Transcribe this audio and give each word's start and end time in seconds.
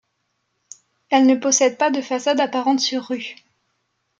Elle 1.11 1.27
ne 1.27 1.35
possède 1.35 1.77
pas 1.77 1.91
de 1.91 2.01
façade 2.01 2.39
apparente 2.39 2.79
sur 2.79 3.03
rue. 3.05 3.35